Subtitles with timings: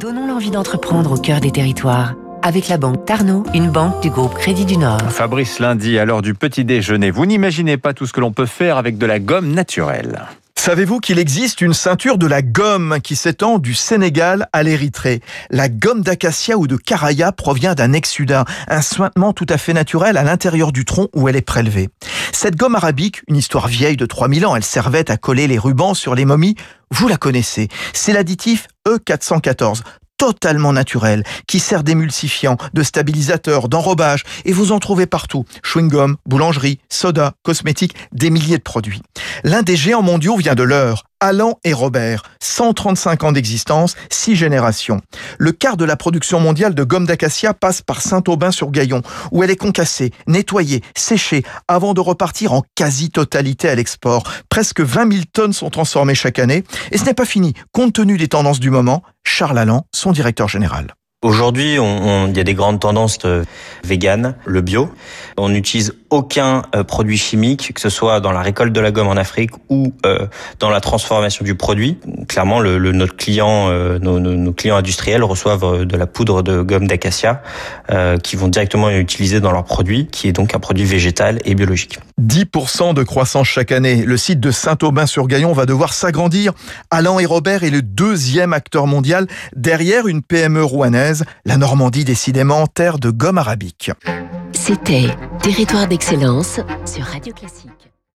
[0.00, 2.14] Donnons l'envie d'entreprendre au cœur des territoires.
[2.40, 5.02] Avec la banque Tarno, une banque du groupe Crédit du Nord.
[5.10, 8.46] Fabrice Lundi, à l'heure du petit déjeuner, vous n'imaginez pas tout ce que l'on peut
[8.46, 10.22] faire avec de la gomme naturelle.
[10.54, 15.20] Savez-vous qu'il existe une ceinture de la gomme qui s'étend du Sénégal à l'Érythrée?
[15.50, 20.18] La gomme d'acacia ou de caraya provient d'un exudat, un sointement tout à fait naturel
[20.18, 21.88] à l'intérieur du tronc où elle est prélevée.
[22.42, 25.92] Cette gomme arabique, une histoire vieille de 3000 ans, elle servait à coller les rubans
[25.92, 26.54] sur les momies,
[26.90, 27.68] vous la connaissez.
[27.92, 29.82] C'est l'additif E414,
[30.20, 35.46] totalement naturel, qui sert d'émulsifiant, de stabilisateur, d'enrobage, et vous en trouvez partout.
[35.62, 39.00] Chewing-gum, boulangerie, soda, cosmétiques, des milliers de produits.
[39.44, 45.00] L'un des géants mondiaux vient de l'heure, Alan et Robert, 135 ans d'existence, 6 générations.
[45.38, 49.56] Le quart de la production mondiale de gomme d'acacia passe par Saint-Aubin-sur-Gaillon, où elle est
[49.56, 54.24] concassée, nettoyée, séchée, avant de repartir en quasi-totalité à l'export.
[54.48, 56.64] Presque 20 000 tonnes sont transformées chaque année.
[56.90, 57.52] Et ce n'est pas fini.
[57.72, 59.02] Compte tenu des tendances du moment,
[59.40, 60.94] Charles Allan, son directeur général.
[61.22, 63.46] Aujourd'hui, il y a des grandes tendances de
[63.84, 64.92] vegan, le bio.
[65.38, 69.08] On n'utilise aucun euh, produit chimique, que ce soit dans la récolte de la gomme
[69.08, 70.26] en Afrique ou euh,
[70.58, 71.98] dans la transformation du produit.
[72.28, 76.62] Clairement, le, le notre client, euh, nos, nos, clients industriels reçoivent de la poudre de
[76.62, 77.42] gomme d'acacia
[78.22, 81.98] qui vont directement utiliser dans leur produit, qui est donc un produit végétal et biologique.
[82.20, 84.04] 10% de croissance chaque année.
[84.04, 86.52] Le site de Saint-Aubin-sur-Gaillon va devoir s'agrandir.
[86.90, 92.66] Alain et Robert est le deuxième acteur mondial derrière une PME rouennaise, la Normandie décidément
[92.66, 93.90] terre de gomme arabique.
[94.52, 95.10] C'était
[95.42, 97.90] Territoire d'excellence sur Radio Classique.